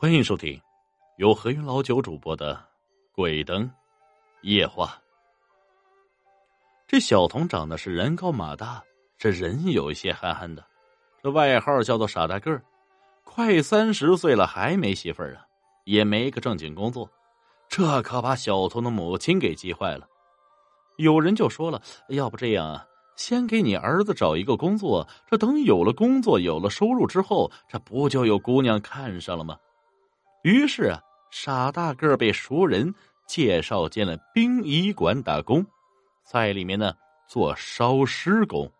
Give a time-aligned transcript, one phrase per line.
[0.00, 0.58] 欢迎收听
[1.18, 2.54] 由何云老九主播的
[3.14, 3.70] 《鬼灯
[4.40, 4.86] 夜话》。
[6.88, 8.82] 这小童长得是人高马大，
[9.18, 10.64] 这人有一些憨憨的，
[11.22, 12.62] 这外号叫做傻大个儿。
[13.24, 15.44] 快三十岁了还没媳妇儿啊，
[15.84, 17.06] 也没个正经工作，
[17.68, 20.08] 这可把小童的母亲给急坏了。
[20.96, 22.86] 有人就说了：“要不这样啊，
[23.16, 29.58] 先给你儿子找一个工作，这等有了工作、有了收入之后，这不就有姑娘看上了吗？”
[30.42, 32.94] 于是啊，傻大个被熟人
[33.26, 35.64] 介绍进了殡仪馆打工，
[36.24, 36.94] 在里面呢
[37.28, 38.70] 做烧尸工。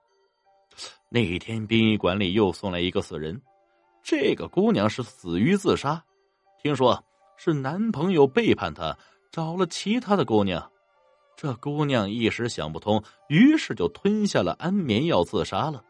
[1.11, 3.41] 那一天殡仪馆里又送来一个死人，
[4.03, 6.03] 这个姑娘是死于自杀，
[6.63, 7.05] 听说
[7.37, 8.97] 是男朋友背叛她，
[9.31, 10.71] 找了其他的姑娘。
[11.37, 15.83] 这姑娘一时想不通，于是就吞下了安眠药自杀了。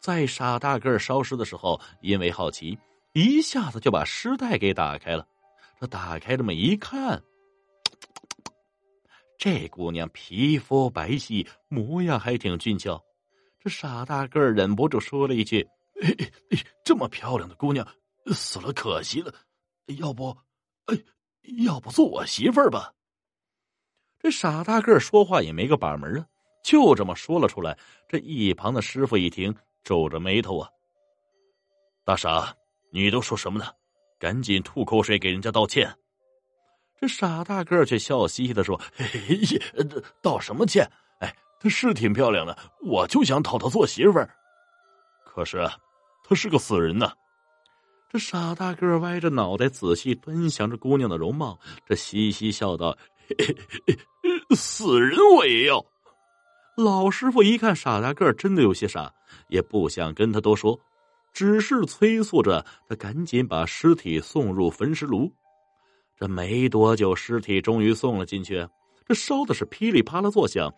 [0.00, 2.78] 在傻大个烧尸的时候，因为好奇。
[3.12, 5.26] 一下子就把尸袋给打开了，
[5.78, 7.22] 这打开这么一看，
[9.38, 13.02] 这姑娘皮肤白皙，模样还挺俊俏。
[13.60, 15.68] 这傻大个忍不住说了一句
[16.84, 17.86] ：“这么漂亮的姑娘
[18.28, 19.32] 死了可惜了，
[19.98, 20.36] 要不，
[20.86, 20.96] 哎，
[21.64, 22.92] 要不做我媳妇儿吧？”
[24.18, 26.26] 这傻大个说话也没个把门啊，
[26.64, 27.78] 就这么说了出来。
[28.08, 29.54] 这一旁的师傅一听，
[29.84, 30.70] 皱着眉头啊，
[32.04, 32.56] 大傻。
[32.92, 33.66] 你都说什么呢？
[34.18, 35.92] 赶紧吐口水给人家道歉。
[37.00, 39.60] 这傻大个却笑嘻嘻的说：“嘿嘿，
[40.22, 40.88] 道什么歉？
[41.18, 44.30] 哎，她是挺漂亮的，我就想讨她做媳妇儿。
[45.24, 45.68] 可是，
[46.22, 47.12] 她是个死人呐。”
[48.08, 55.84] 这傻大个歪着脑袋仔细端详着姑娘的容貌，这嘻嘻笑道：“嘿嘿死人我也要。”
[56.76, 59.12] 老师傅一看傻大个真的有些傻，
[59.48, 60.78] 也不想跟他多说。
[61.32, 65.32] 只是催促着他赶紧把尸体送入焚尸炉。
[66.18, 68.66] 这没多久，尸体终于送了进去，
[69.06, 70.72] 这烧的是噼里啪啦作响。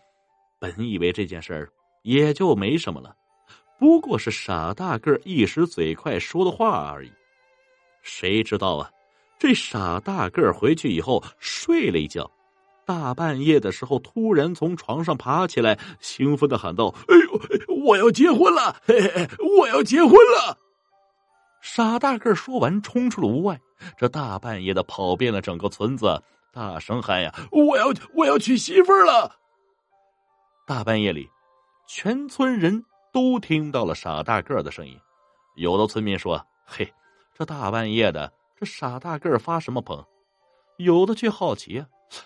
[0.58, 1.68] 本以为这件事儿
[2.02, 3.14] 也就没什么了，
[3.78, 7.10] 不过是傻大个一时嘴快说的话而已。
[8.02, 8.90] 谁知道啊？
[9.38, 12.30] 这傻大个回去以后睡了一觉。
[12.86, 17.40] 大半夜的时候，突然从床上爬起来，兴奋的喊道：“哎呦，
[17.86, 18.76] 我要结婚了！
[18.86, 19.28] 嘿嘿，
[19.58, 20.58] 我要结婚了！”
[21.60, 23.60] 傻大个说完，冲出了屋外。
[23.96, 26.22] 这大半夜的跑遍了整个村子，
[26.52, 29.36] 大声喊呀：“我要，我要娶媳妇了！”
[30.66, 31.28] 大半夜里，
[31.86, 34.98] 全村人都听到了傻大个的声音。
[35.56, 36.92] 有的村民说：“嘿，
[37.34, 40.04] 这大半夜的，这傻大个发什么疯？”
[40.78, 41.84] 有的却好奇。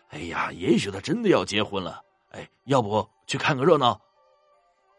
[0.08, 2.02] 哎呀，也许他真的要结婚了。
[2.30, 4.00] 哎，要不去看个热闹？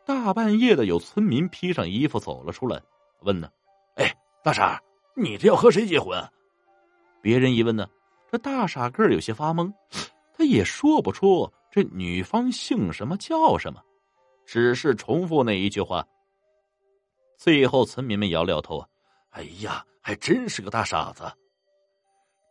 [0.09, 2.81] 大半夜的，有村民披上衣服走了出来，
[3.19, 3.47] 问呢
[3.93, 4.11] ：“哎，
[4.43, 4.81] 大傻，
[5.15, 6.19] 你这要和谁结婚？”
[7.21, 7.87] 别人一问呢，
[8.31, 9.71] 这大傻个有些发懵，
[10.33, 13.79] 他也说不出这女方姓什么叫什么，
[14.47, 16.03] 只是重复那一句话。
[17.37, 18.83] 最后，村民们摇了摇头
[19.29, 21.31] ：“哎呀，还真是个大傻子。”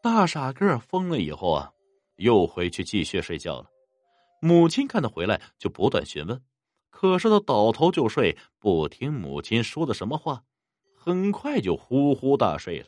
[0.00, 1.72] 大傻个疯了以后啊。
[2.18, 3.66] 又回去继续睡觉了。
[4.40, 6.40] 母亲看他回来，就不断询问，
[7.00, 10.42] 可是他倒头就睡，不听母亲说的什么话，
[10.96, 12.86] 很快就呼呼大睡了。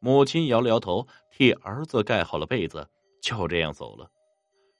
[0.00, 2.86] 母亲摇了摇头，替儿子盖好了被子，
[3.22, 4.06] 就这样走了。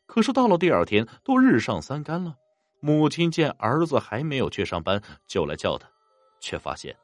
[0.05, 2.37] 可是到了第二天，都日上三竿了。
[2.81, 5.89] 母亲见儿子还没有去上班，就来叫他，
[6.39, 6.95] 却发现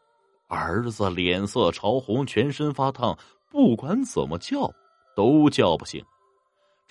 [0.49, 3.19] 儿子脸色潮红，全身发烫，
[3.51, 4.71] 不管怎么叫
[5.17, 6.05] 都叫不醒。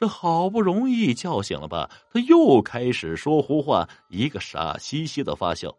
[0.02, 5.72] 这好不容易叫醒了吧，他又开始说胡话，一个傻兮兮的发笑，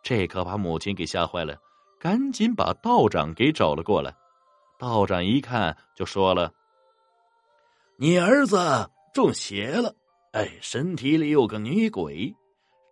[0.00, 1.56] 这可把母亲给吓坏了，
[1.98, 4.14] 赶紧把道长给找了过来。
[4.78, 6.52] 道长一看就说了
[7.98, 9.92] ：“你儿子中邪了，
[10.30, 12.32] 哎，身体里有个女鬼，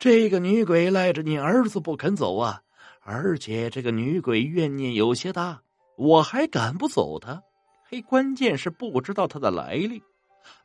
[0.00, 2.60] 这个女鬼赖着你儿子不肯走啊，
[3.03, 5.62] 而且这个女鬼怨念有些大，
[5.97, 7.41] 我还赶不走她，
[7.89, 10.03] 嘿，关键是不知道她的来历。”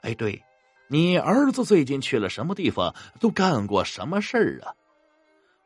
[0.01, 0.41] 哎，对，
[0.87, 2.93] 你儿子最近去了什么地方？
[3.19, 4.73] 都干过什么事儿啊？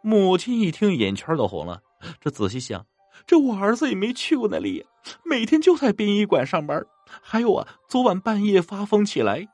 [0.01, 1.81] 母亲一听，眼圈都红了。
[2.21, 2.85] 这仔细想，
[3.25, 4.85] 这我儿子也没去过那里，
[5.23, 6.85] 每天就在殡仪馆上班。
[7.21, 9.47] 还有啊，昨晚半夜发疯起来。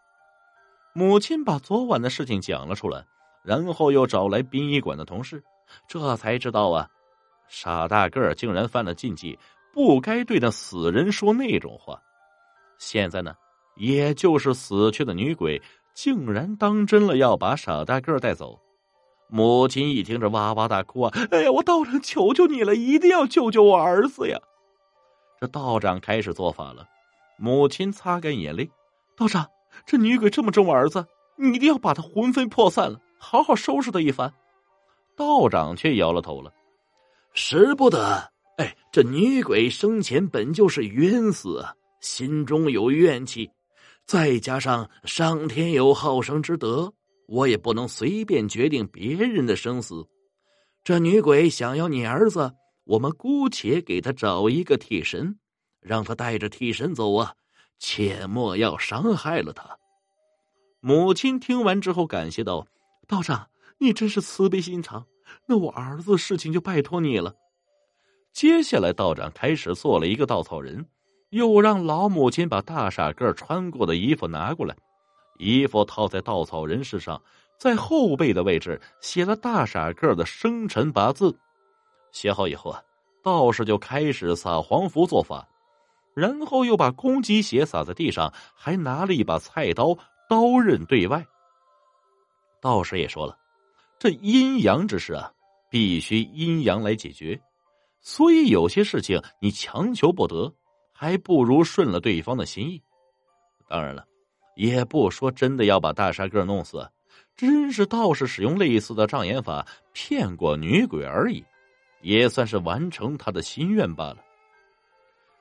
[0.93, 3.05] 母亲把昨晚的事情讲了出来，
[3.43, 5.41] 然后又找来殡仪馆的同事，
[5.87, 6.89] 这才知道啊，
[7.47, 9.39] 傻大个儿竟然犯了禁忌，
[9.73, 12.01] 不该对那死人说那种话。
[12.77, 13.33] 现在呢？
[13.75, 15.61] 也就是死去的女鬼，
[15.93, 18.59] 竟然当真了要把傻大个带走。
[19.27, 21.13] 母亲一听，这哇哇大哭啊！
[21.31, 24.37] 哎呀，我道长求求你了，一定要救救我儿子呀！
[25.39, 26.85] 这道长开始做法了。
[27.37, 28.69] 母亲擦干眼泪
[29.15, 29.47] ：“道长，
[29.85, 31.05] 这女鬼这么咒我儿子，
[31.37, 34.31] 你一定要把她魂飞魄散了，好好收拾她一番。”
[35.15, 36.53] 道长却摇了头了
[37.33, 38.31] ：“使不得！
[38.57, 41.65] 哎，这女鬼生前本就是冤死，
[42.01, 43.49] 心中有怨气，
[44.05, 46.93] 再加上上天有好生之德，
[47.27, 50.07] 我也不能随便决定别人的生死。
[50.83, 52.53] 这女鬼想要你儿子。”
[52.83, 55.37] 我们姑且给他找一个替身，
[55.79, 57.35] 让他带着替身走啊！
[57.77, 59.77] 切莫要伤害了他。
[60.79, 62.67] 母亲听完之后感谢道
[63.07, 65.05] ：“道长，你真是慈悲心肠。
[65.45, 67.35] 那我儿子事情就拜托你了。”
[68.33, 70.85] 接下来，道长开始做了一个稻草人，
[71.31, 74.75] 又让老母亲把大傻个穿过的衣服拿过来，
[75.37, 77.21] 衣服套在稻草人身上，
[77.57, 81.37] 在后背的位置写了大傻个的生辰八字。
[82.11, 82.81] 写好以后啊，
[83.23, 85.47] 道士就开始撒黄符做法，
[86.13, 91.25] 然后又把公鸡血撒在地上，还拿了一把菜刀，刀刃对外。
[92.59, 93.37] 道士也说了，
[93.97, 95.31] 这阴阳之事啊，
[95.69, 97.41] 必须阴阳来解决，
[98.01, 100.53] 所以有些事情你强求不得，
[101.01, 102.79] 还不如顺了对方的心意。
[103.67, 104.05] 当然了，
[104.55, 106.87] 也不说真的要把大沙个弄死，
[107.35, 111.43] 真是道士使用类似的障眼法骗过女鬼而已。
[112.01, 114.17] 也算是完成他的心愿罢了。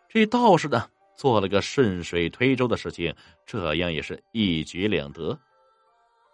[0.08, 3.14] 这道士呢，做了个顺水推舟的事情，
[3.44, 5.38] 这样也是一举两得。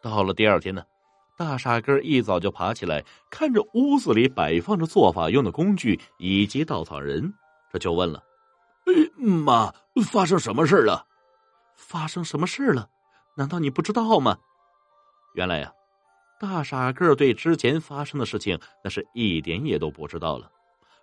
[0.00, 0.84] 到了第二天呢，
[1.36, 7.32] 大傻哥一早就爬起来，看着屋子里摆放着做法用的工具以及稻草人，
[7.72, 8.22] 这就问了
[9.16, 9.72] ：“妈，
[10.10, 11.06] 发生什么事了？
[11.76, 12.88] 发生什么事了？
[13.36, 14.36] 难道你不知道吗？
[15.34, 15.72] 原来呀。”
[16.38, 20.50] 大傻个对之前发生的事情那是一点也都不知道了，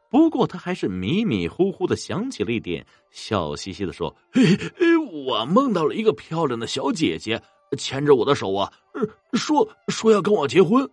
[0.08, 4.44] 不过他还是迷迷糊糊的想起了一点，笑嘻嘻的说：“嘿，
[5.26, 7.42] 我梦到了一个漂亮的小姐姐，
[7.80, 8.72] 牵着我的手啊，
[9.34, 10.88] 说说要跟我结婚。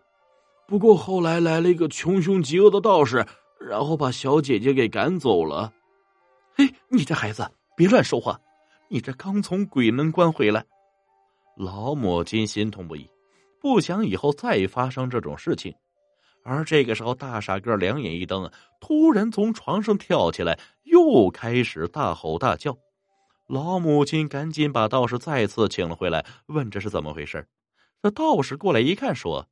[0.67, 3.27] 不过后来来了一个穷凶极恶的道士，
[3.61, 5.71] 然后把小姐姐给赶走了。
[6.61, 8.39] 哎，你这孩子别乱说话，
[8.89, 10.63] 你这刚从鬼门关回来。”
[11.57, 13.09] 老母亲心痛不已。
[13.63, 15.75] 不想以后再发生这种事情，
[16.43, 22.77] 而这个时候，大傻个两眼一瞪，突然从床上跳起来，又开始大吼大叫。
[23.47, 27.47] 老母亲赶紧把道士再次请了回来，问这是怎么回事。
[28.03, 29.47] 这道士过来一看，说：“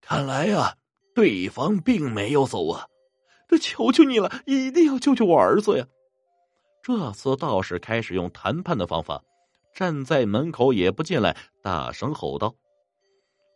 [0.00, 0.76] 看来呀，
[1.14, 2.86] 对方并没有走啊，
[3.46, 5.86] 这求求你了，一定要救救我儿子呀！”
[6.82, 9.22] 这次道士开始用谈判的方法，
[9.74, 12.54] 站在门口也不进来，大声吼道。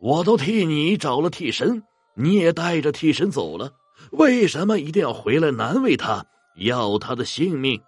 [0.01, 1.83] 我都替你找了替身，
[2.15, 3.73] 你也带着替身走了，
[4.13, 6.27] 为什么一定要回来难为他，
[6.57, 7.81] 要他的性命？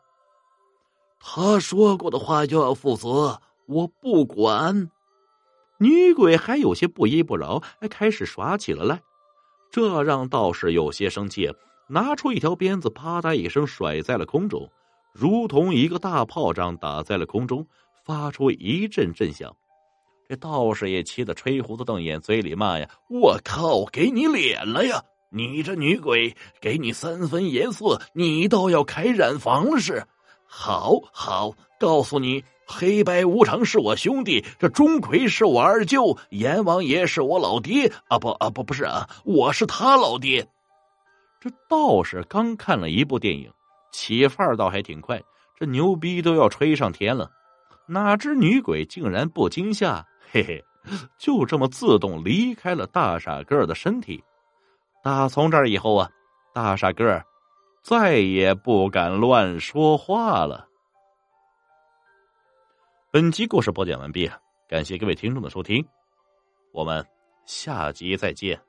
[1.21, 4.91] 他说过的话就要负责，我不管。
[5.79, 9.03] 女鬼还有些不依不饶，开始耍起了赖，
[9.71, 11.53] 这让道士有些生气，
[11.89, 14.71] 拿出一条鞭子，啪嗒一声甩在了空中，
[15.19, 17.67] 如同一个大炮仗打在了空中，
[18.05, 19.57] 发出一阵阵响。
[20.29, 25.03] 这道士也气得吹胡子瞪眼，嘴里骂呀：“我靠，给你脸了呀！
[25.31, 30.07] 你这女鬼，给你三分颜色，你倒要开染房了是？
[30.47, 38.19] 好好，告诉你，黑白无常是我兄弟，这钟馗是我二舅，阎王爷是我老爹啊！
[38.19, 40.47] 不啊不不是啊，我是他老爹。”
[41.41, 43.51] 这道士刚看了一部电影，
[43.91, 45.23] 起范儿倒还挺快，
[45.55, 47.31] 这牛逼都要吹上天了，
[47.87, 50.07] 哪知女鬼竟然不惊吓。
[50.31, 50.65] 嘿嘿，
[51.19, 54.23] 就这么自动离开了大傻个的身体。
[55.03, 56.11] 打从这儿以后啊，
[56.53, 57.25] 大傻个
[57.83, 60.69] 再也不敢乱说话了。
[63.13, 64.31] 本集故事播讲完毕，
[64.69, 65.87] 感谢各位听众的收听，
[66.73, 67.07] 我们
[67.47, 68.66] 下集再见。